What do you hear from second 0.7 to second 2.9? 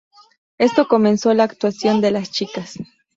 comenzó la actuación de las chicas.